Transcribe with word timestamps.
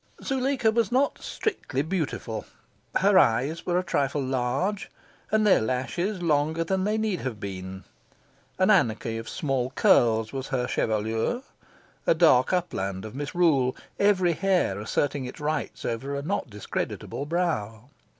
Zuleika 0.23 0.71
was 0.71 0.91
not 0.91 1.19
strictly 1.21 1.83
beautiful. 1.83 2.47
Her 2.95 3.19
eyes 3.19 3.67
were 3.67 3.77
a 3.77 3.83
trifle 3.83 4.19
large, 4.23 4.89
and 5.29 5.45
their 5.45 5.61
lashes 5.61 6.23
longer 6.23 6.63
than 6.63 6.85
they 6.85 6.97
need 6.97 7.19
have 7.21 7.39
been. 7.39 7.83
An 8.57 8.71
anarchy 8.71 9.19
of 9.19 9.29
small 9.29 9.69
curls 9.69 10.33
was 10.33 10.47
her 10.47 10.65
chevelure, 10.65 11.43
a 12.07 12.15
dark 12.15 12.51
upland 12.51 13.05
of 13.05 13.13
misrule, 13.13 13.75
every 13.99 14.33
hair 14.33 14.79
asserting 14.79 15.25
its 15.25 15.39
rights 15.39 15.85
over 15.85 16.15
a 16.15 16.23
not 16.23 16.49
discreditable 16.49 17.27
brow. 17.27 17.91